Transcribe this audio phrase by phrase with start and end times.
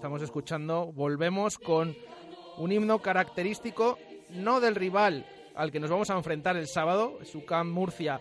[0.00, 1.94] Estamos escuchando, volvemos con
[2.56, 3.98] un himno característico,
[4.30, 8.18] no del rival al que nos vamos a enfrentar el sábado, UCAM Murcia,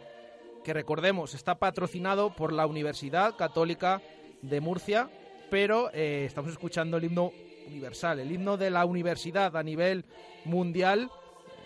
[0.66, 4.02] que recordemos está patrocinado por la Universidad Católica
[4.42, 5.10] de Murcia,
[5.50, 7.32] pero eh, estamos escuchando el himno
[7.68, 10.04] universal, el himno de la universidad a nivel
[10.44, 11.10] mundial,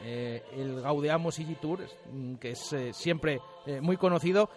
[0.04, 3.42] eh, el Gaudeamos Igitur, mm, que es eh, siempre
[3.82, 4.48] muy conocido.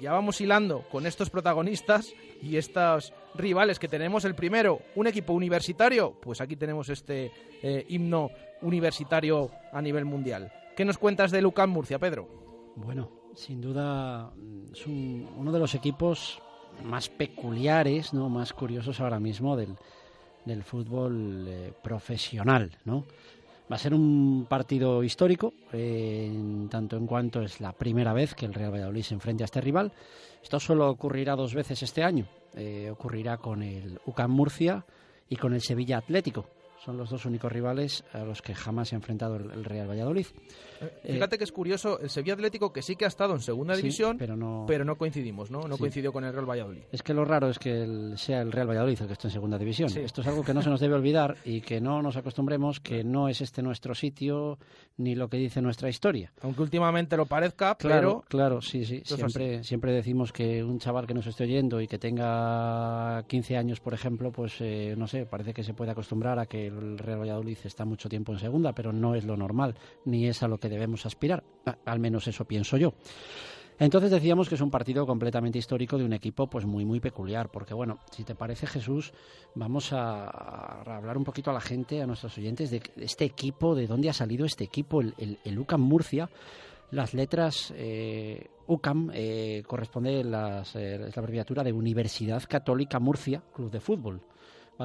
[0.00, 4.24] Ya vamos hilando con estos protagonistas y estos rivales que tenemos.
[4.24, 7.30] El primero, un equipo universitario, pues aquí tenemos este
[7.88, 8.30] himno
[8.62, 10.52] universitario a nivel mundial.
[10.76, 12.28] ¿Qué nos cuentas de Lucán Murcia, Pedro?
[12.76, 16.40] Bueno, sin duda mm, es uno de los equipos
[16.84, 18.28] más peculiares, ¿no?
[18.28, 19.76] más curiosos ahora mismo del,
[20.44, 23.04] del fútbol eh, profesional, ¿no?
[23.70, 28.34] Va a ser un partido histórico, eh, en tanto en cuanto es la primera vez
[28.34, 29.92] que el Real Valladolid se enfrenta a este rival.
[30.42, 32.26] Esto solo ocurrirá dos veces este año.
[32.54, 34.84] Eh, ocurrirá con el UCAM Murcia
[35.28, 36.46] y con el Sevilla Atlético.
[36.84, 40.26] Son los dos únicos rivales a los que jamás se ha enfrentado el Real Valladolid.
[40.80, 43.76] Eh, fíjate que es curioso, el Sevilla Atlético que sí que ha estado en segunda
[43.76, 44.64] división, pero, no...
[44.66, 45.60] pero no coincidimos, ¿no?
[45.68, 46.82] No coincidió con el Real Valladolid.
[46.90, 49.58] Es que lo raro es que sea el Real Valladolid el que esté en segunda
[49.58, 49.96] división.
[49.96, 53.04] Esto es algo que no se nos debe olvidar y que no nos acostumbremos que
[53.04, 54.58] no es este nuestro sitio
[54.96, 56.32] ni lo que dice nuestra historia.
[56.40, 58.42] Aunque últimamente lo parezca, claro, pero...
[58.42, 59.02] Claro, sí, sí.
[59.04, 63.78] Siempre, siempre decimos que un chaval que nos esté oyendo y que tenga 15 años,
[63.78, 67.20] por ejemplo, pues eh, no sé, parece que se puede acostumbrar a que el Real
[67.20, 70.58] Valladolid está mucho tiempo en segunda, pero no es lo normal, ni es a lo
[70.58, 71.44] que debemos aspirar.
[71.84, 72.94] Al menos eso pienso yo.
[73.78, 77.50] Entonces decíamos que es un partido completamente histórico de un equipo pues muy muy peculiar,
[77.50, 79.12] porque bueno, si te parece Jesús,
[79.54, 80.26] vamos a,
[80.82, 84.12] hablar un poquito a la gente, a nuestros oyentes de este equipo, de dónde ha
[84.12, 86.30] salido este equipo, el, UCAM Murcia.
[86.90, 93.42] Las letras eh, UCAM eh, corresponde las, eh, es la abreviatura de Universidad Católica Murcia
[93.52, 94.20] Club de Fútbol.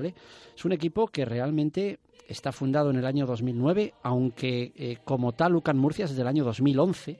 [0.06, 5.56] Es un equipo que realmente está fundado en el año 2009, aunque eh, como tal
[5.56, 7.20] UCAN Murcia es del año 2011.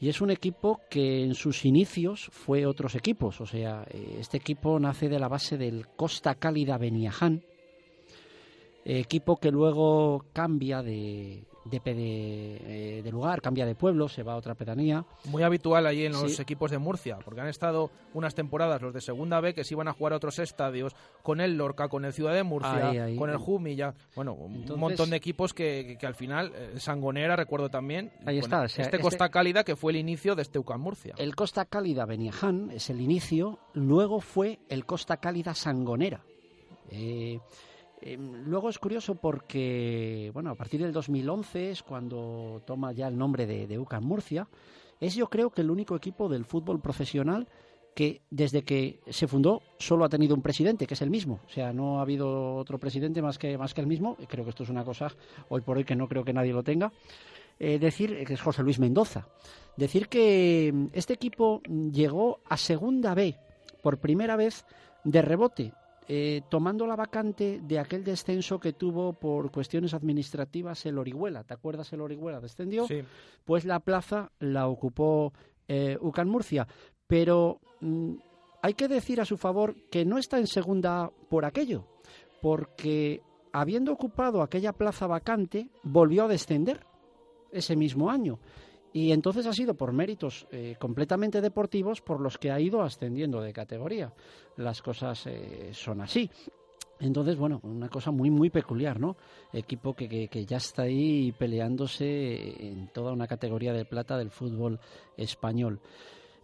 [0.00, 3.40] Y es un equipo que en sus inicios fue otros equipos.
[3.40, 7.42] O sea, eh, este equipo nace de la base del Costa Cálida Beniaján,
[8.84, 14.54] equipo que luego cambia de, de, de, lugar, cambia de pueblo, se va a otra
[14.54, 15.04] pedanía.
[15.26, 19.00] Muy habitual allí en los equipos de Murcia, porque han estado unas temporadas los de
[19.00, 22.12] Segunda B que se iban a jugar a otros estadios, con el Lorca, con el
[22.12, 26.52] Ciudad de Murcia, con el Jumilla, bueno, un montón de equipos que, que, al final,
[26.54, 30.42] eh, Sangonera recuerdo también, ahí está, este, este Costa Cálida que fue el inicio de
[30.42, 31.14] este UCAM Murcia.
[31.18, 36.22] El Costa Cálida Beniaján es el inicio, luego fue el Costa Cálida Sangonera.
[36.90, 37.40] Eh,
[38.00, 43.18] Em, luego es curioso porque, bueno, a partir del 2011 es cuando toma ya el
[43.18, 44.48] nombre de, de UCAM Murcia.
[45.00, 47.48] Es yo creo que el único equipo del fútbol profesional
[47.98, 51.40] que desde que se fundó solo ha tenido un presidente, que es el mismo.
[51.46, 54.16] O sea, no ha habido otro presidente más que, más que el mismo.
[54.28, 55.12] Creo que esto es una cosa
[55.48, 56.92] hoy por hoy que no creo que nadie lo tenga.
[57.58, 59.26] Eh, decir que es José Luis Mendoza.
[59.76, 61.60] Decir que este equipo
[61.92, 63.36] llegó a Segunda B
[63.82, 64.64] por primera vez
[65.02, 65.72] de rebote
[66.10, 71.44] eh, tomando la vacante de aquel descenso que tuvo por cuestiones administrativas el Orihuela.
[71.44, 72.40] ¿Te acuerdas el Orihuela?
[72.40, 72.86] Descendió.
[72.86, 73.02] Sí.
[73.44, 75.34] Pues la plaza la ocupó
[75.68, 76.66] eh, Ucan Murcia.
[77.06, 78.14] Pero mm,
[78.62, 81.84] hay que decir a su favor que no está en segunda por aquello,
[82.40, 83.20] porque
[83.52, 86.86] habiendo ocupado aquella plaza vacante, volvió a descender
[87.52, 88.38] ese mismo año.
[88.98, 93.40] Y entonces ha sido por méritos eh, completamente deportivos por los que ha ido ascendiendo
[93.40, 94.12] de categoría.
[94.56, 96.28] Las cosas eh, son así.
[96.98, 99.16] Entonces, bueno, una cosa muy, muy peculiar, ¿no?
[99.52, 104.80] Equipo que, que, ya está ahí peleándose en toda una categoría de plata del fútbol
[105.16, 105.80] español.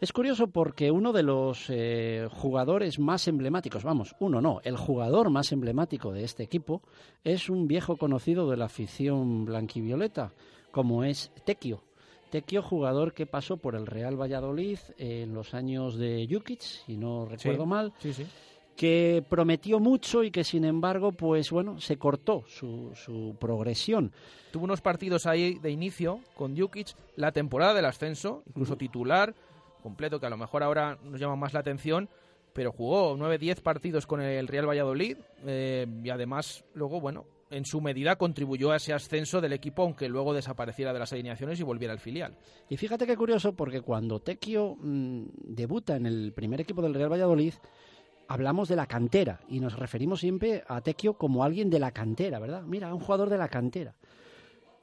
[0.00, 5.28] Es curioso porque uno de los eh, jugadores más emblemáticos, vamos, uno no, el jugador
[5.28, 6.83] más emblemático de este equipo
[7.24, 10.33] es un viejo conocido de la afición blanquivioleta,
[10.71, 11.83] como es Tequio
[12.34, 17.27] Tequio, jugador que pasó por el Real Valladolid en los años de Jukic, si no
[17.27, 17.92] recuerdo mal.
[18.75, 24.10] que prometió mucho y que sin embargo, pues bueno, se cortó su, su, progresión.
[24.51, 29.33] Tuvo unos partidos ahí de inicio con Jukic, la temporada del ascenso, incluso titular,
[29.80, 32.09] completo, que a lo mejor ahora nos llama más la atención,
[32.53, 37.80] pero jugó 9-10 partidos con el Real Valladolid eh, y además luego, bueno, en su
[37.80, 41.92] medida contribuyó a ese ascenso del equipo, aunque luego desapareciera de las alineaciones y volviera
[41.92, 42.36] al filial.
[42.68, 47.12] Y fíjate qué curioso, porque cuando Tequio mm, debuta en el primer equipo del Real
[47.12, 47.54] Valladolid,
[48.27, 52.41] hablamos de la cantera y nos referimos siempre a Tequio como alguien de la cantera,
[52.41, 52.62] ¿verdad?
[52.62, 53.95] Mira, un jugador de la cantera.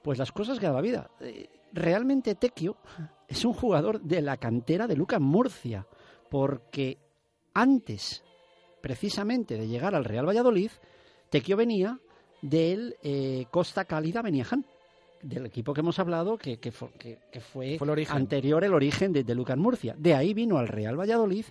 [0.01, 1.11] Pues las cosas que da la vida.
[1.19, 2.77] Eh, realmente Tequio
[3.27, 5.85] es un jugador de la cantera de Lucas Murcia,
[6.29, 6.99] porque
[7.53, 8.23] antes
[8.81, 10.71] precisamente de llegar al Real Valladolid,
[11.29, 11.99] Tequio venía
[12.41, 14.65] del eh, Costa Cálida Beniaján,
[15.21, 17.77] del equipo que hemos hablado, que, que, fue,
[18.09, 19.95] anterior el origen de, de Lucan Murcia.
[19.97, 21.45] De ahí vino al Real Valladolid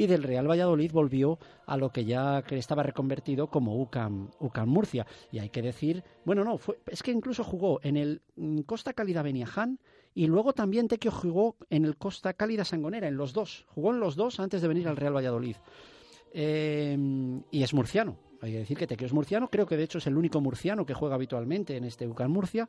[0.00, 5.06] y del Real Valladolid volvió a lo que ya estaba reconvertido como UCAM, UCAM Murcia.
[5.30, 8.94] Y hay que decir, bueno, no, fue, es que incluso jugó en el mm, Costa
[8.94, 9.78] Cálida Beniaján
[10.14, 13.66] y luego también Tequio jugó en el Costa Cálida Sangonera, en los dos.
[13.68, 15.56] Jugó en los dos antes de venir al Real Valladolid.
[16.32, 18.16] Em, y es murciano.
[18.42, 19.48] Hay que decir que Tequio es murciano.
[19.48, 22.68] Creo que de hecho es el único murciano que juega habitualmente en este UCAM Murcia.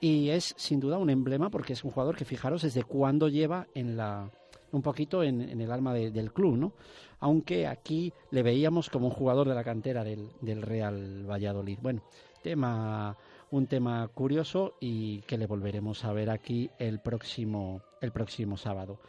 [0.00, 3.66] Y es sin duda un emblema porque es un jugador que fijaros desde cuándo lleva
[3.74, 4.30] en la
[4.72, 6.72] un poquito en, el alma del club, ¿no?
[7.18, 11.78] Aunque aquí le veíamos como un jugador de la cantera del, del Real Valladolid.
[11.82, 12.02] Bueno,
[12.40, 13.16] tema
[13.50, 19.00] un tema curioso y que le volveremos a ver aquí el próximo, el próximo sábado.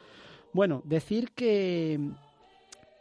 [0.53, 1.99] Bueno, decir que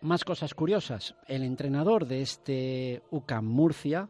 [0.03, 1.15] más cosas curiosas.
[1.27, 4.09] El entrenador de este UCAM Murcia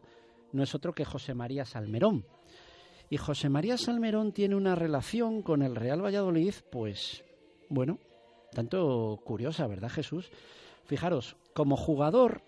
[0.51, 2.25] no es otro que José María Salmerón.
[3.09, 7.23] Y José María Salmerón tiene una relación con el Real Valladolid, pues,
[7.69, 7.99] bueno,
[8.51, 10.31] tanto curiosa, ¿verdad, Jesús?
[10.85, 12.41] Fijaros, como jugador,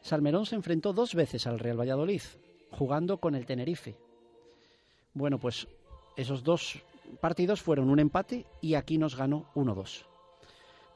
[0.00, 2.22] Salmerón se enfrentó dos veces al Real Valladolid
[2.70, 3.96] jugando con el Tenerife.
[5.14, 5.68] Bueno, pues
[6.16, 6.82] esos dos
[7.20, 10.04] partidos fueron un empate y aquí nos ganó 1-2.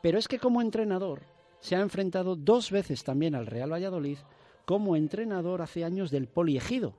[0.02, 1.22] Pero es que como entrenador
[1.62, 4.18] se ha enfrentado dos veces también al Real Valladolid
[4.64, 6.94] como entrenador hace años del Poliegido.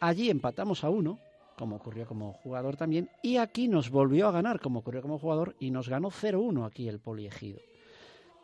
[0.00, 1.18] Allí empatamos a uno,
[1.58, 5.56] como ocurrió como jugador también, y aquí nos volvió a ganar, como ocurrió como jugador,
[5.60, 7.60] y nos ganó 0-1 aquí el Poliegido.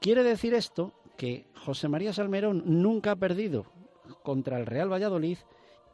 [0.02, 3.64] Quiere decir esto que José María Salmerón nunca ha perdido
[4.22, 5.38] contra el Real Valladolid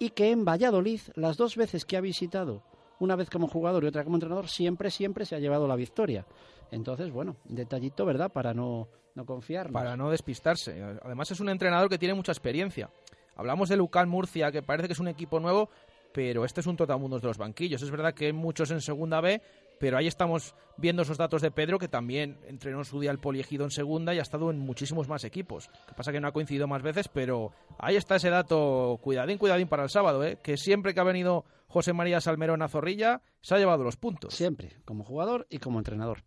[0.00, 2.64] y que en Valladolid las dos veces que ha visitado,
[3.02, 6.24] una vez como jugador y otra como entrenador, siempre, siempre se ha llevado la victoria.
[6.70, 8.32] Entonces, bueno, detallito, ¿verdad?
[8.32, 9.72] Para no, no confiarnos.
[9.72, 10.80] Para no despistarse.
[11.02, 12.90] Además es un entrenador que tiene mucha experiencia.
[13.34, 15.68] Hablamos de Lucan Murcia, que parece que es un equipo nuevo,
[16.12, 17.82] pero este es un totamundos de los banquillos.
[17.82, 19.42] Es verdad que muchos en segunda B,
[19.82, 23.64] pero ahí estamos viendo esos datos de Pedro, que también entrenó su día el poliegido
[23.64, 25.68] en segunda y ha estado en muchísimos más equipos.
[25.88, 27.50] que pasa que no ha coincidido más veces, pero
[27.80, 30.38] ahí está ese dato, cuidadín, cuidadín para el sábado, ¿eh?
[30.40, 34.34] que siempre que ha venido José María Salmerón a Zorrilla, se ha llevado los puntos.
[34.34, 36.18] Siempre, como jugador y como entrenador.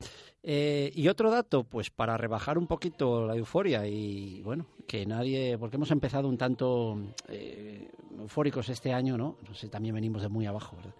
[0.43, 5.57] Eh, y otro dato, pues para rebajar un poquito la euforia y bueno, que nadie,
[5.57, 6.97] porque hemos empezado un tanto
[7.29, 9.37] eh, eufóricos este año, ¿no?
[9.47, 10.95] No sé, también venimos de muy abajo, ¿verdad?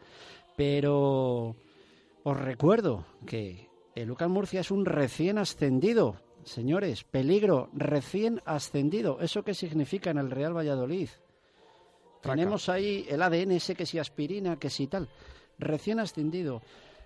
[0.55, 1.57] Pero
[2.25, 6.15] os recuerdo que el Lucas Murcia es un recién ascendido.
[6.43, 9.19] Señores, peligro, recién ascendido.
[9.21, 11.09] ¿Eso qué significa en el Real Valladolid?
[12.23, 15.07] Tenemos ahí el ADN ese que si aspirina, que si tal.
[15.59, 16.63] Recién ascendido.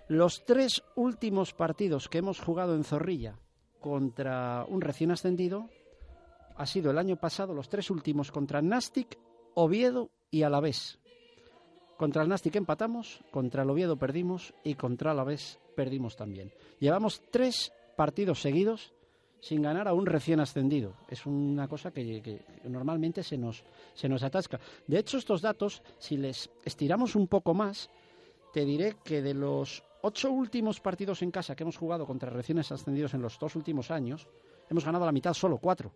[0.08, 3.38] Los tres últimos partidos que hemos jugado en Zorrilla
[3.78, 5.68] contra un recién ascendido
[6.56, 9.18] ha sido el año pasado, los tres últimos contra Nastic,
[9.52, 10.99] Oviedo y Alavés.
[12.00, 16.50] Contra el Nastic empatamos, contra el Oviedo perdimos y contra el Alavés perdimos también.
[16.78, 18.94] Llevamos tres partidos seguidos
[19.38, 20.94] sin ganar a un recién ascendido.
[21.10, 24.58] Es una cosa que, normalmente se nos, se nos atasca.
[24.86, 27.90] De hecho, estos datos, si les estiramos un poco más,
[28.54, 32.60] te diré que de los ocho últimos partidos en casa que hemos jugado contra recién
[32.60, 34.26] ascendidos en los dos últimos años,
[34.70, 35.92] hemos ganado la mitad solo cuatro.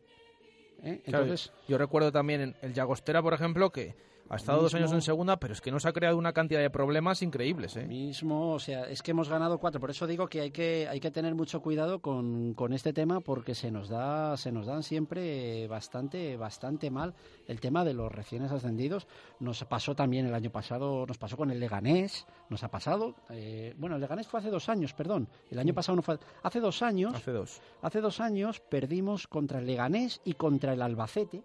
[0.83, 1.01] ¿Eh?
[1.07, 3.95] Entonces, yo recuerdo también en el Llagostera, por ejemplo, que
[4.31, 6.71] ha estado dos años en segunda, pero es que nos ha creado una cantidad de
[6.71, 7.77] problemas increíbles.
[7.77, 7.87] ¿eh?
[7.87, 9.81] Mismo, o sea, es que hemos ganado cuatro.
[9.81, 13.21] Por eso digo que hay que, hay que tener mucho cuidado con, con este tema
[13.21, 17.15] porque se nos da, se nos dan siempre bastante, bastante mal
[17.47, 19.07] el tema de los recién ascendidos.
[19.41, 23.15] Nos pasó también el año pasado, nos pasó con el Leganés, nos ha pasado.
[23.31, 25.29] Eh, bueno, el Leganés fue hace dos años, perdón.
[25.51, 26.19] El año pasado no fue.
[26.43, 27.15] Hace dos años.
[27.15, 27.61] Hace dos.
[27.83, 31.43] Hace dos años perdimos contra el Leganés y contra el Albacete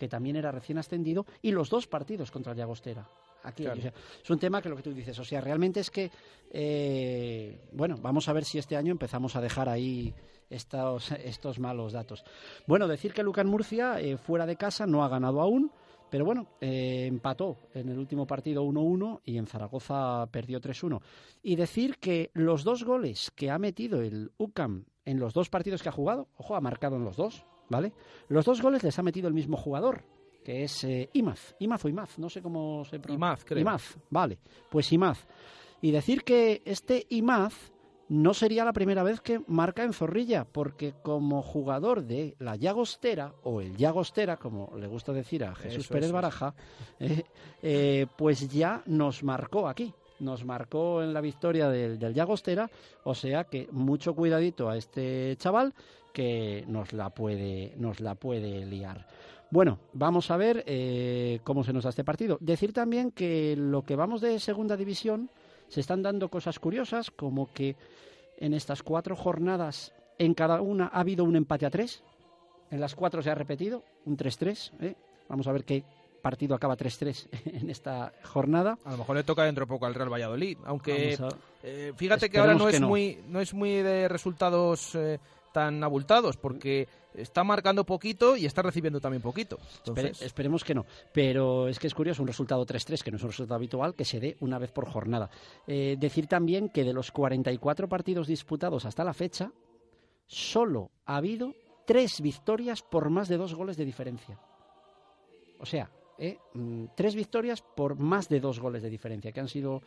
[0.00, 3.06] que también era recién ascendido, y los dos partidos contra el Llagostera.
[3.42, 6.10] Aquí, es un tema que lo que tú dices, o sea, realmente es que,
[6.50, 10.14] eh, bueno, vamos a ver si este año empezamos a dejar ahí
[10.48, 12.24] estos, estos malos datos.
[12.66, 15.70] Bueno, decir que Lucan Murcia, eh, fuera de casa, no ha ganado aún,
[16.08, 21.02] pero bueno, eh, empató en el último partido 1-1 y en Zaragoza perdió 3-1.
[21.42, 25.82] Y decir que los dos goles que ha metido el UCAM en los dos partidos
[25.82, 27.92] que ha jugado, ojo, ha marcado en los dos, ¿vale?
[28.28, 30.04] Los dos goles les ha metido el mismo jugador,
[30.44, 31.54] que es eh, Imaz.
[31.60, 33.14] Imaz o Imaz, no sé cómo se pronuncia.
[33.14, 33.60] Imaz, creo.
[33.60, 34.38] Imaz, vale.
[34.68, 35.26] Pues Imaz.
[35.80, 37.72] Y decir que este Imaz
[38.08, 43.34] no sería la primera vez que marca en Zorrilla, porque como jugador de la Llagostera,
[43.44, 46.54] o el Llagostera, como le gusta decir a Jesús Pérez Baraja,
[46.98, 47.22] eh,
[47.62, 52.70] eh, pues ya nos marcó aquí nos marcó en la victoria del, del Llagostera,
[53.04, 55.74] o sea que mucho cuidadito a este chaval
[56.12, 59.06] que nos la puede, nos la puede liar.
[59.50, 62.38] Bueno, vamos a ver eh, cómo se nos da este partido.
[62.40, 65.28] Decir también que lo que vamos de segunda división
[65.68, 67.76] se están dando cosas curiosas, como que
[68.38, 72.02] en estas cuatro jornadas, en cada una ha habido un empate a tres.
[72.70, 74.72] En las cuatro se ha repetido un 3-3.
[74.80, 74.94] ¿eh?
[75.28, 75.82] Vamos a ver qué
[76.20, 77.28] partido acaba 3-3
[77.62, 78.78] en esta jornada.
[78.84, 81.18] A lo mejor le toca dentro de poco al Real Valladolid, aunque
[81.62, 84.96] eh, fíjate que ahora no es muy no es muy de resultados
[85.52, 89.58] tan abultados, porque está marcando poquito y está recibiendo también poquito.
[90.20, 90.86] esperemos que no.
[91.12, 94.04] Pero es que es curioso, un resultado 3-3, que no es un resultado habitual, que
[94.04, 95.30] se dé una vez por jornada.
[95.66, 99.52] Eh, decir también que de los 44 partidos disputados hasta la fecha,
[100.26, 101.54] solo ha habido
[101.86, 104.38] tres victorias por más de dos goles de diferencia.
[105.58, 109.48] O sea, eh, mm, tres victorias por más de dos goles de diferencia, que han
[109.48, 109.80] sido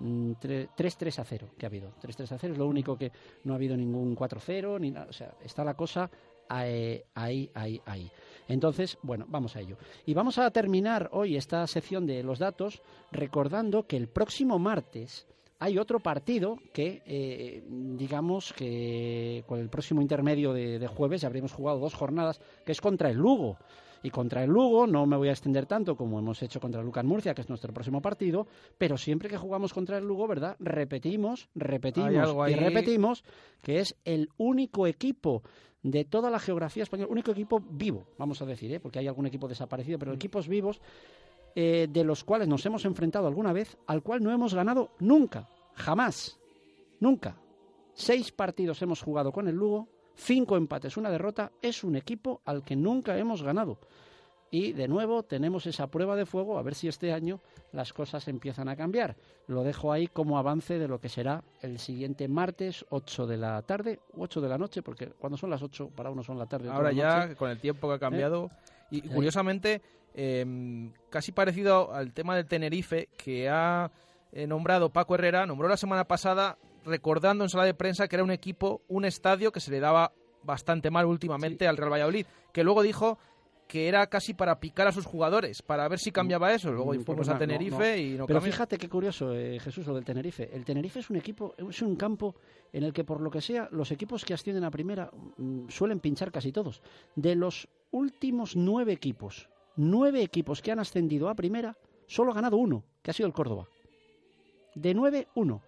[0.00, 1.92] 3-3 mm, a 0 que ha habido.
[2.00, 3.10] 3-3 a 0 es lo único que
[3.44, 4.92] no ha habido ningún 4-0 ni.
[4.92, 6.08] O sea, está la cosa
[6.48, 8.10] ahí, ahí, ahí.
[8.48, 9.76] Entonces, bueno, vamos a ello.
[10.06, 15.26] Y vamos a terminar hoy esta sección de los datos recordando que el próximo martes
[15.58, 21.26] hay otro partido que, eh, digamos que con el próximo intermedio de, de jueves ya
[21.26, 23.58] habremos jugado dos jornadas, que es contra el Lugo.
[24.02, 26.86] Y contra el Lugo no me voy a extender tanto como hemos hecho contra el
[26.86, 28.46] Lucas Murcia, que es nuestro próximo partido,
[28.78, 30.56] pero siempre que jugamos contra el Lugo, ¿verdad?
[30.58, 33.24] Repetimos, repetimos y repetimos
[33.62, 35.42] que es el único equipo
[35.82, 38.80] de toda la geografía española, único equipo vivo, vamos a decir, ¿eh?
[38.80, 40.14] porque hay algún equipo desaparecido, pero mm.
[40.14, 40.80] equipos vivos
[41.54, 45.48] eh, de los cuales nos hemos enfrentado alguna vez, al cual no hemos ganado nunca,
[45.74, 46.38] jamás,
[47.00, 47.36] nunca.
[47.94, 52.62] Seis partidos hemos jugado con el Lugo, cinco empates, una derrota, es un equipo al
[52.62, 53.78] que nunca hemos ganado.
[54.52, 57.40] Y de nuevo tenemos esa prueba de fuego, a ver si este año
[57.72, 59.16] las cosas empiezan a cambiar.
[59.46, 63.62] Lo dejo ahí como avance de lo que será el siguiente martes, 8 de la
[63.62, 66.68] tarde, 8 de la noche, porque cuando son las 8 para uno son la tarde.
[66.68, 68.50] Ahora ya, con el tiempo que ha cambiado.
[68.90, 68.96] ¿Eh?
[68.96, 69.82] Y curiosamente,
[70.14, 73.92] em, casi parecido al tema del Tenerife, que ha
[74.32, 78.24] eh, nombrado Paco Herrera, nombró la semana pasada recordando en sala de prensa que era
[78.24, 82.64] un equipo, un estadio que se le daba bastante mal últimamente al Real Valladolid, que
[82.64, 83.18] luego dijo
[83.70, 86.72] que era casi para picar a sus jugadores, para ver si cambiaba eso.
[86.72, 90.04] Luego mm, fuimos a Tenerife y no Pero fíjate qué curioso, eh, Jesús, lo del
[90.04, 90.50] Tenerife.
[90.52, 92.34] El Tenerife es un equipo, es un campo
[92.72, 96.00] en el que, por lo que sea, los equipos que ascienden a primera mm, suelen
[96.00, 96.82] pinchar casi todos.
[97.14, 101.76] De los últimos nueve equipos, nueve equipos que han ascendido a primera,
[102.08, 103.68] solo ha ganado uno, que ha sido el Córdoba.
[104.74, 105.62] De nueve, uno.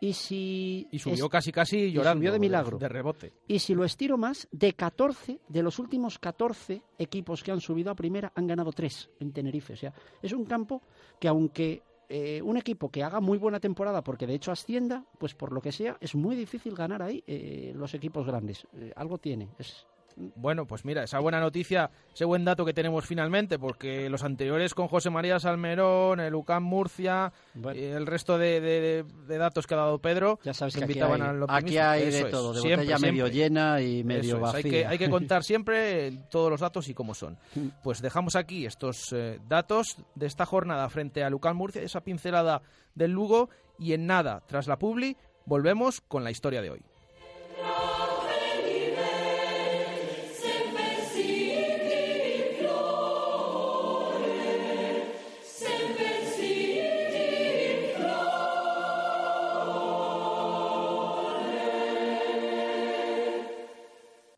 [0.00, 0.88] Y si.
[0.90, 2.20] Y subió casi, casi llorando.
[2.20, 2.78] Subió de milagro.
[2.78, 3.32] De, rebote.
[3.46, 7.90] Y si lo estiro más, de 14, de los últimos 14 equipos que han subido
[7.90, 9.74] a primera, han ganado 3 en Tenerife.
[9.74, 9.92] O sea,
[10.22, 10.82] es un campo
[11.18, 15.34] que, aunque eh, un equipo que haga muy buena temporada, porque de hecho ascienda, pues
[15.34, 18.66] por lo que sea, es muy difícil ganar ahí eh, los equipos grandes.
[18.74, 19.50] Eh, algo tiene.
[19.58, 19.86] Es,
[20.16, 24.74] bueno, pues mira, esa buena noticia, ese buen dato que tenemos finalmente, porque los anteriores
[24.74, 27.32] con José María Salmerón, el UCAM Murcia,
[27.74, 32.00] y el resto de, datos que ha dado Pedro, ya sabes que invitaban aquí hay,
[32.00, 34.58] aquí hay de todo, de siempre, medio llena y medio vacía.
[34.58, 37.38] Hay que, hay que contar siempre todos los datos y cómo son.
[37.54, 37.68] Mm.
[37.82, 42.62] Pues dejamos aquí estos eh, datos de esta jornada frente al UCAM Murcia, esa pincelada
[42.94, 43.48] del Lugo,
[43.78, 46.82] y en nada, tras la publi, volvemos con la historia de hoy.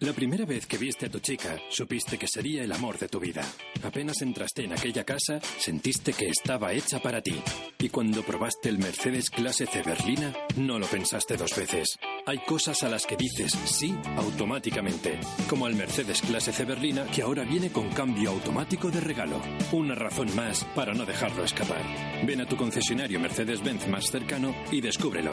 [0.00, 3.18] La primera vez que viste a tu chica, supiste que sería el amor de tu
[3.18, 3.42] vida.
[3.82, 7.34] Apenas entraste en aquella casa, sentiste que estaba hecha para ti.
[7.80, 11.98] Y cuando probaste el Mercedes Clase C Berlina, no lo pensaste dos veces.
[12.26, 15.18] Hay cosas a las que dices sí automáticamente,
[15.50, 19.42] como al Mercedes Clase C Berlina que ahora viene con cambio automático de regalo.
[19.72, 21.82] Una razón más para no dejarlo escapar.
[22.24, 25.32] Ven a tu concesionario Mercedes-Benz más cercano y descúbrelo.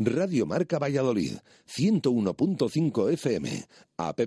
[0.00, 4.20] Radio Marca Valladolid, 101.5 FM, app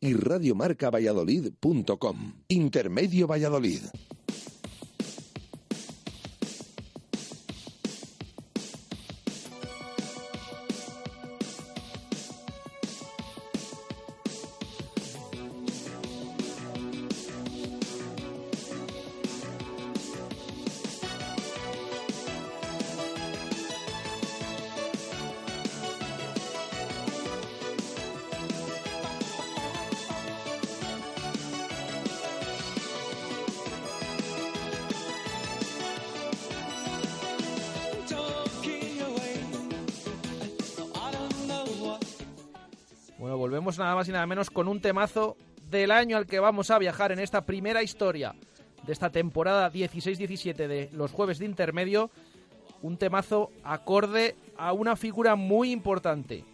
[0.00, 2.32] y radiomarcavalladolid.com.
[2.48, 3.82] Intermedio Valladolid.
[43.78, 45.36] Nada más y nada menos con un temazo
[45.70, 48.34] del año al que vamos a viajar en esta primera historia
[48.86, 52.10] de esta temporada 16-17 de los jueves de intermedio.
[52.82, 56.44] Un temazo acorde a una figura muy importante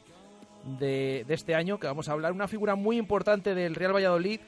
[0.79, 2.33] de, este año que vamos a hablar.
[2.33, 4.41] Una figura muy importante del Real Valladolid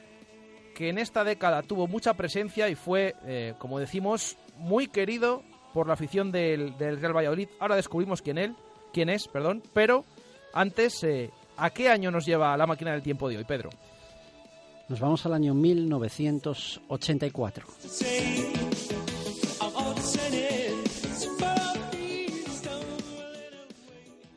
[0.75, 5.87] que en esta década tuvo mucha presencia y fue, eh, como decimos, muy querido por
[5.87, 7.49] la afición del, Real Valladolid.
[7.59, 8.55] Ahora descubrimos quién él,
[8.93, 10.05] quién es, perdón, pero
[10.53, 13.69] antes eh, ¿A qué año nos lleva la máquina del tiempo de hoy, Pedro?
[14.87, 17.67] Nos vamos al año 1984.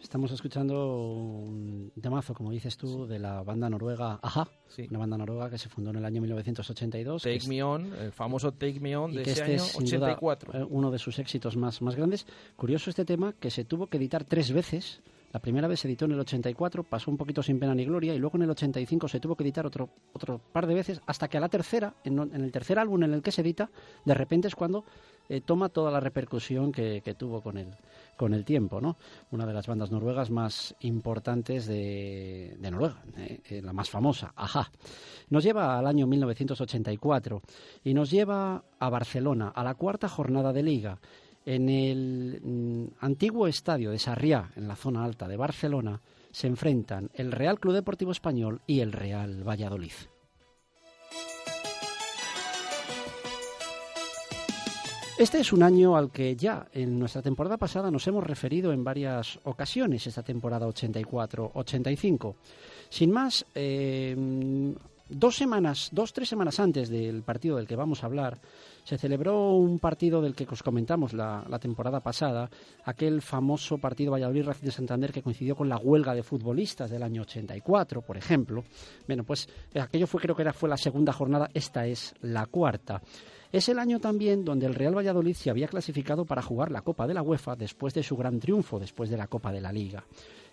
[0.02, 4.48] Estamos escuchando un temazo, como dices tú, de la banda noruega Aja,
[4.90, 7.22] una banda noruega que se fundó en el año 1982.
[7.22, 10.58] Take Me On, el famoso Take Me On de ese este año 84.
[10.58, 12.26] Eh, uno de sus éxitos más, más grandes.
[12.56, 15.00] Curioso este tema que se tuvo que editar tres veces
[15.32, 18.14] la primera vez se editó en el 84, pasó un poquito sin pena ni gloria
[18.14, 21.28] y luego en el 85 se tuvo que editar otro, otro par de veces hasta
[21.28, 23.70] que a la tercera, en, el tercer álbum en el que se edita,
[24.04, 24.84] de repente es cuando
[25.28, 27.68] eh, toma toda la repercusión que, tuvo con el,
[28.16, 28.98] con el tiempo, ¿no?
[29.30, 34.70] Una de las bandas noruegas más importantes de, Noruega, eh, eh, la más famosa, Ajá.
[35.30, 37.40] Nos lleva al año 1984
[37.84, 40.98] y nos lleva a Barcelona, a la cuarta jornada de liga
[41.44, 46.00] en el mm, antiguo estadio de Sarriá, en la zona alta de Barcelona,
[46.30, 49.92] se enfrentan el Real Club Deportivo Español y el Real Valladolid.
[55.18, 58.82] Este es un año al que ya en nuestra temporada pasada nos hemos referido en
[58.82, 62.34] varias ocasiones, esta temporada 84-85.
[62.88, 64.16] Sin más, eh,
[65.12, 68.40] dos semanas, dos, tres semanas antes del partido del que vamos a hablar,
[68.84, 72.50] se celebró un partido del que os comentamos la, temporada pasada,
[72.84, 77.22] aquel famoso partido Valladolid-Racing de Santander que coincidió con la huelga de futbolistas del año
[77.22, 78.64] 84, por ejemplo.
[79.06, 83.00] Bueno, pues aquello fue, creo que era, fue la segunda jornada, esta es la cuarta.
[83.52, 87.06] Es el año también donde el Real Valladolid se había clasificado para jugar la Copa
[87.06, 90.04] de la UEFA después de su gran triunfo, después de la Copa de la Liga.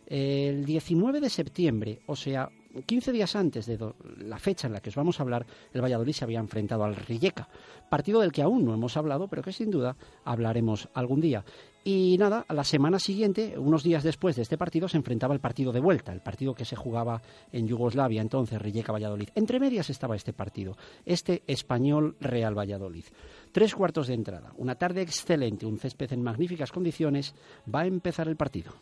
[0.05, 2.49] El 19 de septiembre, o sea,
[2.85, 3.79] 15 días antes de
[4.19, 6.95] la fecha en la que os vamos a hablar, el Valladolid se había enfrentado al
[6.95, 7.47] Rijeka,
[7.89, 11.43] partido del que aún no hemos hablado, pero que sin duda hablaremos algún día.
[11.83, 15.39] Y nada, a la semana siguiente, unos días después de este partido, se enfrentaba el
[15.39, 19.29] partido de vuelta, el partido que se jugaba en Yugoslavia, entonces Rijeka-Valladolid.
[19.35, 23.05] Entre medias estaba este partido, este español Real Valladolid.
[23.51, 27.33] Tres cuartos de entrada, una tarde excelente, un césped en magníficas condiciones,
[27.73, 28.73] va a empezar el partido.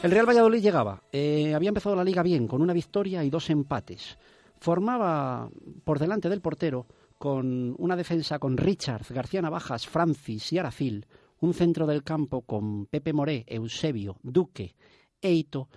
[0.00, 3.50] El Real Valladolid llegaba, eh, había empezado la liga bien, con una victoria y dos
[3.50, 4.16] empates.
[4.60, 5.50] Formaba
[5.82, 6.86] por delante del portero,
[7.18, 11.04] con una defensa con Richard, García Navajas, Francis y Aracil,
[11.40, 14.76] un centro del campo con Pepe Moré, Eusebio, Duque,
[15.20, 15.68] Eito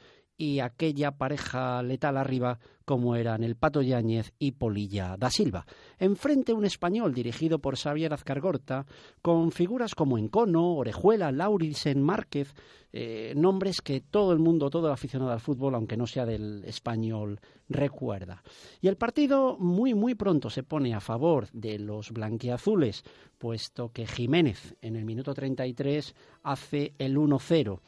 [0.42, 5.68] y aquella pareja letal arriba como eran el Pato Yáñez y Polilla da Silva.
[6.00, 8.88] Enfrente un español dirigido por Xavier Azcargorta,
[9.22, 12.56] con figuras como Encono, Orejuela, Laurilsen, Márquez,
[12.92, 16.64] eh, nombres que todo el mundo, todo el aficionado al fútbol, aunque no sea del
[16.66, 18.42] español, recuerda.
[18.82, 23.04] Y el partido muy, muy pronto se pone a favor de los blanquiazules,
[23.38, 27.80] puesto que Jiménez en el minuto 33 hace el 1-0.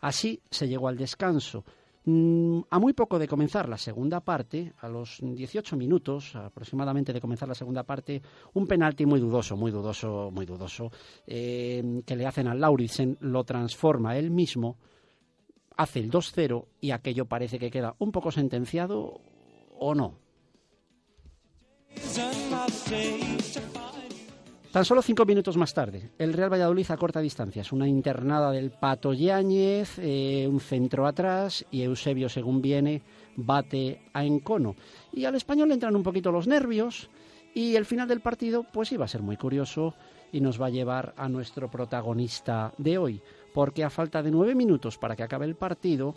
[0.00, 1.64] Así se llegó al descanso.
[2.10, 7.20] Mm, a muy poco de comenzar la segunda parte, a los 18 minutos aproximadamente de
[7.20, 8.22] comenzar la segunda parte,
[8.54, 10.90] un penalti muy dudoso, muy dudoso, muy dudoso,
[11.26, 14.78] eh, que le hacen al Lauritsen, lo transforma él mismo,
[15.76, 19.20] hace el 2-0 y aquello parece que queda un poco sentenciado
[19.78, 20.14] o no.
[24.78, 27.62] Tan solo cinco minutos más tarde, el Real Valladolid a corta distancia.
[27.62, 33.02] Es una internada del Pato Yáñez, eh, un centro atrás y Eusebio, según viene,
[33.34, 34.76] bate a Encono.
[35.12, 37.10] Y al español le entran un poquito los nervios
[37.54, 39.94] y el final del partido pues iba a ser muy curioso
[40.30, 43.20] y nos va a llevar a nuestro protagonista de hoy,
[43.52, 46.14] porque a falta de nueve minutos para que acabe el partido,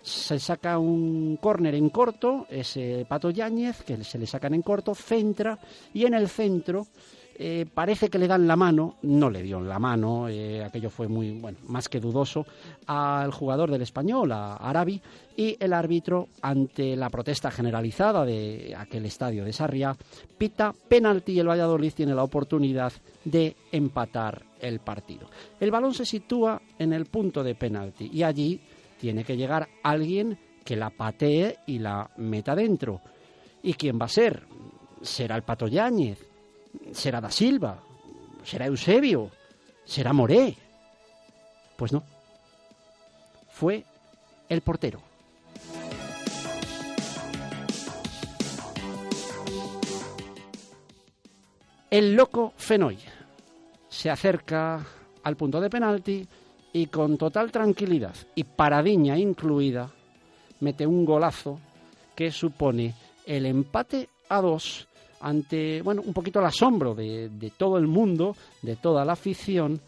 [0.00, 4.94] se saca un córner en corto, ese Pato Yáñez, que se le sacan en corto,
[4.94, 5.58] centra,
[5.92, 6.86] y en el centro
[7.36, 11.08] eh, parece que le dan la mano, no le dio la mano, eh, aquello fue
[11.08, 12.46] muy, bueno, más que dudoso,
[12.86, 15.00] al jugador del español, a Arabi,
[15.36, 19.96] y el árbitro, ante la protesta generalizada de aquel estadio de Sarriá,
[20.36, 22.92] pita penalti y el Valladolid tiene la oportunidad
[23.24, 25.28] de empatar el partido.
[25.58, 28.60] El balón se sitúa en el punto de penalti y allí
[29.00, 33.00] tiene que llegar alguien que la patee y la meta dentro.
[33.62, 34.44] ¿Y quién va a ser?
[35.02, 36.31] ¿Será el Pato Yáñez?
[36.92, 37.78] ¿Será Da Silva?
[38.44, 39.30] ¿Será Eusebio?
[39.84, 40.56] ¿Será Moré?
[41.76, 42.02] Pues no.
[43.50, 43.84] Fue
[44.48, 45.00] el portero.
[51.90, 52.98] El loco Fenoy
[53.88, 54.82] se acerca
[55.22, 56.26] al punto de penalti
[56.72, 59.90] y con total tranquilidad y paradiña incluida
[60.60, 61.58] mete un golazo
[62.14, 62.94] que supone
[63.26, 64.88] el empate a dos
[65.22, 69.80] ante, bueno, un poquito el asombro de, todo el mundo, de toda la afición,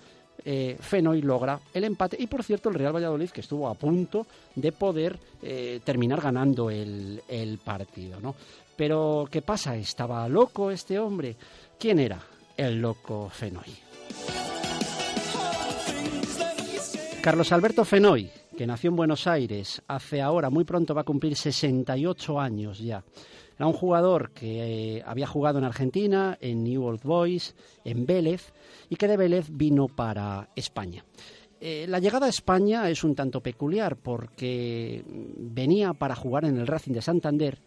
[0.45, 4.27] eh, Fenoy logra el empate y por cierto el Real Valladolid que estuvo a punto
[4.55, 8.35] de poder eh, terminar ganando el, el partido, ¿no?
[8.77, 9.77] Pero ¿qué pasa?
[9.77, 11.37] ¿Estaba loco este hombre?
[11.79, 12.21] ¿Quién era
[12.57, 13.85] el loco Fenoy?
[17.23, 21.37] Carlos Alberto Fenoy, que nació en Buenos Aires hace ahora, muy pronto va a cumplir
[21.37, 23.03] 68 años ya.
[23.57, 28.53] Era un jugador que eh, había jugado en Argentina, en New Old Boys, en Vélez,
[28.89, 31.05] y que de Vélez vino para España.
[31.61, 36.67] Eh, la llegada a España es un tanto peculiar porque venía para jugar en el
[36.67, 37.59] Racing de Santander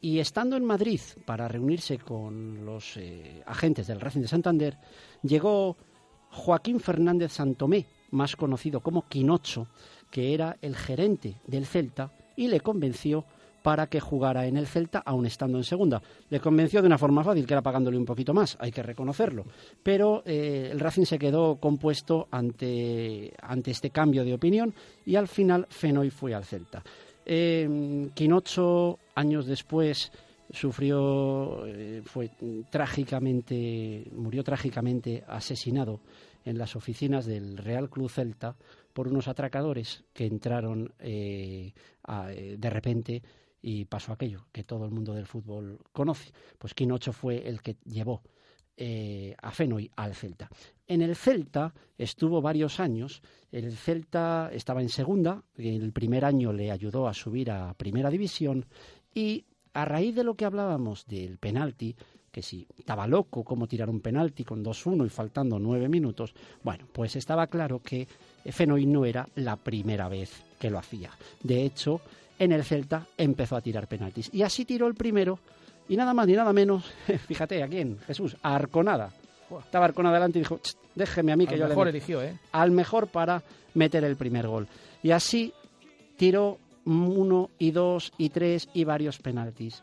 [0.00, 4.78] y estando en Madrid para reunirse con los eh, agentes del Racing de Santander,
[5.22, 5.76] llegó
[6.30, 9.68] Joaquín Fernández Santomé, más conocido como Quinocho,
[10.10, 13.24] que era el gerente del Celta, y le convenció
[13.62, 16.02] para que jugara en el Celta, aun estando en segunda.
[16.28, 19.44] Le convenció de una forma fácil, que era pagándole un poquito más, hay que reconocerlo.
[19.82, 25.28] Pero eh, el Racing se quedó compuesto ante, ante este cambio de opinión y al
[25.28, 26.82] final Fenoy fue al Celta.
[27.24, 30.10] Eh, Quinocho, años después,
[30.52, 32.30] sufrió, eh, fue
[32.70, 36.00] trágicamente, murió trágicamente asesinado
[36.44, 38.56] en las oficinas del Real Club Celta
[38.92, 41.72] por unos atracadores que entraron eh,
[42.58, 43.22] de repente
[43.62, 46.32] y pasó aquello que todo el mundo del fútbol conoce.
[46.58, 48.22] Pues Quinocho fue el que llevó
[48.76, 50.48] eh, a Fenoy al Celta.
[50.86, 53.22] En el Celta estuvo varios años.
[53.52, 58.64] El Celta estaba en segunda, el primer año le ayudó a subir a primera división
[59.14, 59.44] y
[59.74, 61.94] a raíz de lo que hablábamos del penalti,
[62.32, 66.86] que si estaba loco cómo tirar un penalti con 2-1 y faltando nueve minutos, bueno,
[66.92, 68.08] pues estaba claro que
[68.46, 71.10] Fenoy no era la primera vez que lo hacía.
[71.42, 72.00] De hecho,
[72.40, 74.30] en el Celta empezó a tirar penaltis.
[74.32, 75.38] Y así tiró el primero,
[75.88, 76.84] y nada más ni nada menos,
[77.28, 77.98] fíjate, ¿a quién?
[78.06, 79.12] Jesús, a Arconada.
[79.62, 80.58] Estaba Arconada delante y dijo,
[80.94, 82.38] déjeme a mí que yo mejor le eligió, ¿eh?
[82.52, 83.42] Al mejor para
[83.74, 84.66] meter el primer gol.
[85.02, 85.52] Y así
[86.16, 89.82] tiró uno y dos y tres y varios penaltis.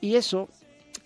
[0.00, 0.48] Y eso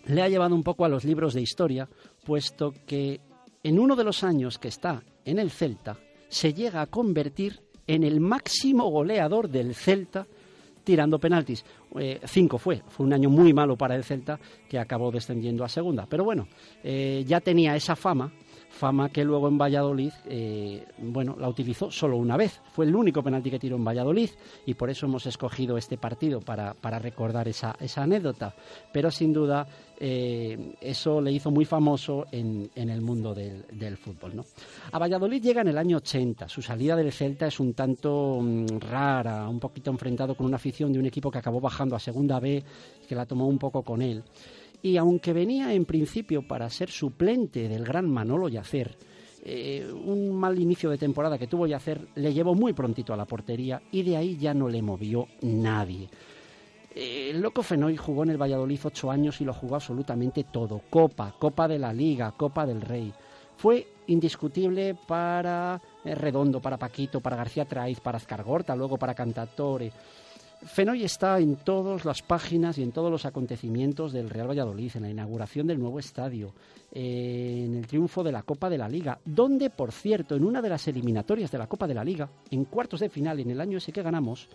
[0.06, 1.88] le ha llevado un poco a los libros de historia,
[2.24, 3.20] puesto que
[3.62, 5.96] en uno de los años que está en el Celta,
[6.28, 10.26] se llega a convertir en el máximo goleador del Celta
[10.88, 11.66] tirando penaltis.
[12.01, 15.68] Eh, cinco fue, fue un año muy malo para el Celta que acabó descendiendo a
[15.68, 16.07] segunda.
[16.09, 16.48] Pero bueno,
[16.83, 18.33] eh, ya tenía esa fama
[18.68, 22.61] fama que luego en Valladolid, eh, bueno, la utilizó solo una vez.
[22.72, 24.31] Fue el único penalti que tiró en Valladolid
[24.66, 28.54] y por eso hemos escogido este partido para, recordar esa, esa, anécdota.
[28.92, 29.66] Pero sin duda
[29.98, 34.37] eh, eso le hizo muy famoso en, el mundo del, fútbol.
[34.37, 34.44] ¿no?
[34.92, 36.48] A Valladolid llega en el año 80.
[36.48, 40.92] Su salida del Celta es un tanto mm, rara, un poquito enfrentado con una afición
[40.92, 42.62] de un equipo que acabó bajando a Segunda B,
[43.09, 44.22] que la tomó un poco con él
[44.82, 48.96] y aunque venía en principio para ser suplente del gran Manolo Yacer,
[49.42, 53.24] eh, un mal inicio de temporada que tuvo Yacer le llevó muy prontito a la
[53.24, 56.08] portería y de ahí ya no le movió nadie.
[56.94, 60.82] Eh, el loco Fenoy jugó en el Valladolid ocho años y lo jugó absolutamente todo.
[60.90, 63.12] Copa, Copa de la Liga, Copa del Rey.
[63.56, 69.92] Fue indiscutible para eh, Redondo, para Paquito, para García Traiz, para Azcargorta, luego para Cantatore.
[70.66, 75.02] Fenoy está en todas las páginas y en todos los acontecimientos del Real Valladolid, en
[75.02, 76.52] la inauguración del nuevo estadio,
[76.92, 80.68] en el triunfo de la Copa de la Liga, donde, por cierto, en una de
[80.68, 83.78] las eliminatorias de la Copa de la Liga, en cuartos de final, en el año
[83.78, 84.48] ese que ganamos,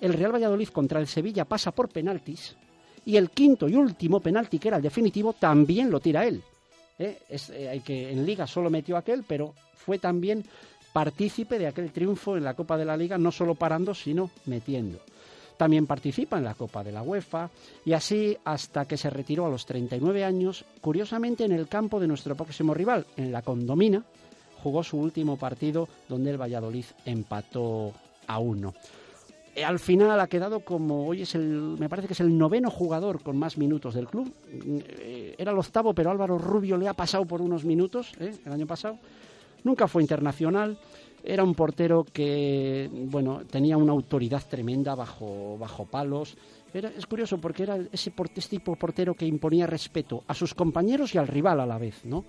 [0.00, 2.56] el Real Valladolid contra el Sevilla pasa por penaltis
[3.04, 6.42] y el quinto y último penalti, que era el definitivo, también lo tira él.
[6.98, 7.18] ¿Eh?
[7.30, 10.44] Eh, que, en Liga solo metió aquel, pero fue también
[10.92, 14.98] partícipe de aquel triunfo en la Copa de la Liga, no solo parando, sino metiendo.
[15.60, 17.50] También participa en la Copa de la UEFA
[17.84, 22.06] y así hasta que se retiró a los 39 años, curiosamente en el campo de
[22.06, 24.02] nuestro próximo rival, en la Condomina,
[24.62, 27.92] jugó su último partido donde el Valladolid empató
[28.26, 28.72] a uno.
[29.54, 32.70] Eh, al final ha quedado como hoy es el, me parece que es el noveno
[32.70, 34.32] jugador con más minutos del club.
[34.50, 38.32] Eh, era el octavo, pero Álvaro Rubio le ha pasado por unos minutos ¿eh?
[38.46, 38.96] el año pasado.
[39.62, 40.78] Nunca fue internacional.
[41.22, 46.36] Era un portero que, bueno, tenía una autoridad tremenda bajo, bajo palos.
[46.72, 48.12] Era, es curioso porque era ese,
[48.48, 52.24] tipo portero que imponía respeto a sus compañeros y al rival a la vez, ¿no?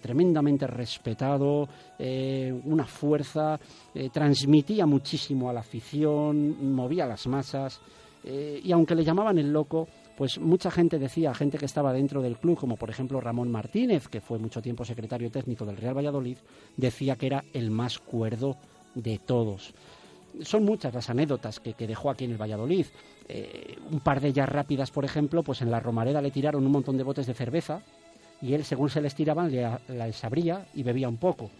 [0.00, 3.58] Tremendamente respetado, eh, una fuerza,
[3.94, 7.80] eh, transmitía muchísimo a la afición, movía las masas
[8.22, 12.22] eh, y aunque le llamaban el loco, pues mucha gente decía, gente que estaba dentro
[12.22, 15.96] del club, como por ejemplo Ramón Martínez, que fue mucho tiempo secretario técnico del Real
[15.96, 16.38] Valladolid,
[16.76, 18.56] decía que era el más cuerdo
[18.94, 19.74] de todos.
[20.42, 22.86] Son muchas las anécdotas que, dejó aquí en el Valladolid.
[23.28, 26.72] Eh, un par de ellas rápidas, por ejemplo, pues en la Romareda le tiraron un
[26.72, 27.82] montón de botes de cerveza
[28.40, 31.50] y él, según se les tiraban, le, les abría y bebía un poco.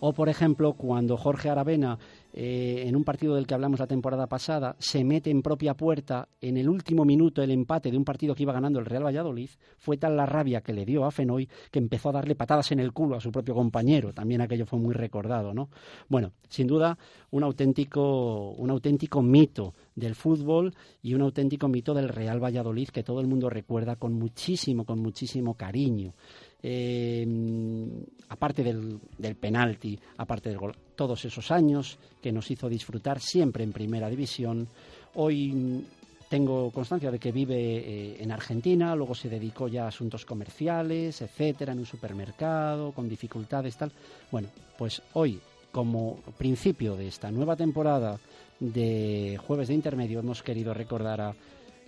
[0.00, 1.98] O, por ejemplo, cuando Jorge Aravena
[2.38, 6.28] eh, en un partido del que hablamos la temporada pasada, se mete en propia puerta
[6.38, 9.48] en el último minuto el empate de un partido que iba ganando el Real Valladolid,
[9.78, 12.80] fue tal la rabia que le dio a Fenoy que empezó a darle patadas en
[12.80, 14.12] el culo a su propio compañero.
[14.12, 15.70] También aquello fue muy recordado, ¿no?
[16.10, 16.98] Bueno, sin duda,
[17.30, 23.02] un auténtico, un auténtico mito del fútbol y un auténtico mito del Real Valladolid que
[23.02, 26.12] todo el mundo recuerda con muchísimo, con muchísimo cariño.
[26.62, 33.20] Em, aparte del, del, penalti, aparte del gol, todos esos años que nos hizo disfrutar
[33.20, 34.66] siempre en primera división.
[35.14, 35.84] Hoy
[36.28, 41.22] tengo constancia de que vive eh, en Argentina, luego se dedicó ya a asuntos comerciales,
[41.22, 43.92] etcétera, en un supermercado, con dificultades, tal.
[44.32, 45.40] Bueno, pues hoy,
[45.70, 48.18] como principio de esta nueva temporada
[48.58, 51.34] de Jueves de Intermedio, hemos querido recordar a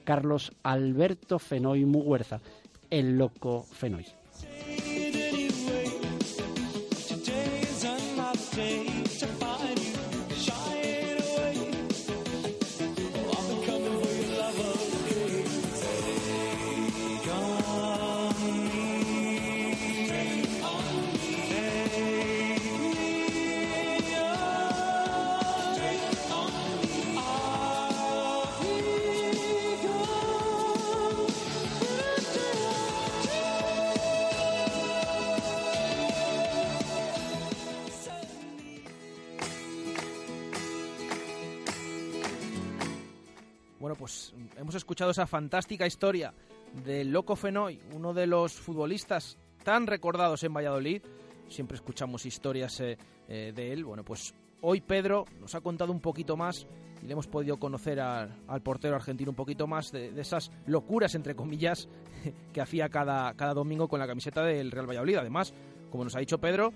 [0.04, 2.40] Carlos Alberto Fenoy Muguerza,
[2.90, 4.07] el loco Fenoy.
[8.59, 8.88] Pues
[44.99, 46.35] escuchado esa fantástica historia
[46.85, 51.03] del Loco Fenoy, uno de los futbolistas tan recordados en Valladolid.
[51.47, 53.85] Siempre escuchamos historias eh, eh, de él.
[53.85, 56.67] Bueno, pues hoy Pedro nos ha contado un poquito más
[57.01, 61.37] y le hemos podido conocer al portero argentino un poquito más de, esas locuras, entre
[61.37, 61.89] comillas,
[62.53, 65.19] que hacía cada, cada domingo con la camiseta del Real Valladolid.
[65.19, 65.55] Además,
[65.93, 66.73] como nos ha dicho Pedro,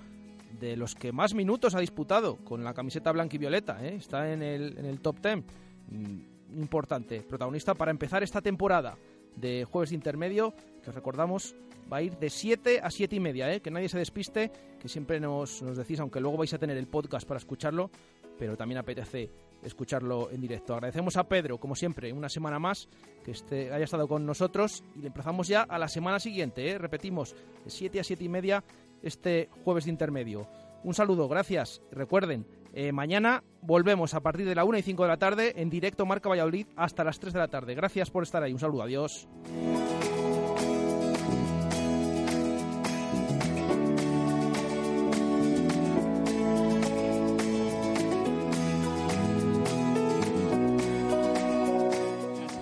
[0.61, 3.85] de los que más minutos ha disputado con la camiseta blanca y violeta.
[3.85, 3.97] ¿eh?
[3.97, 8.97] Está en el, en el top 10 importante, protagonista para empezar esta temporada
[9.37, 11.55] de jueves intermedio, que recordamos
[11.93, 13.61] va a ir de 7 a 7 y media, ¿eh?
[13.61, 16.87] que nadie se despiste, que siempre nos, nos decís, aunque luego vais a tener el
[16.87, 17.91] podcast para escucharlo,
[18.39, 19.31] pero también apetece
[19.63, 20.75] escucharlo en directo.
[20.75, 22.89] Agradecemos a Pedro, como siempre, una semana más
[23.25, 26.79] que este, haya estado con nosotros y le empezamos ya a la semana siguiente, ¿eh?
[26.79, 27.35] repetimos,
[27.65, 28.65] de 7 a 7 y media
[29.03, 30.49] este jueves de intermedio.
[30.85, 31.81] Un saludo, gracias.
[31.93, 35.71] Recuerden, eh, mañana volvemos a partir de la 1 y 5 de la tarde en
[35.71, 37.75] directo Marca Valladolid hasta las 3 de la tarde.
[37.75, 38.53] Gracias por estar ahí.
[38.53, 38.83] Un saludo.
[38.83, 39.29] Adiós.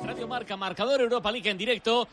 [0.05, 2.09] Radio Marca, marcador Europa League en directo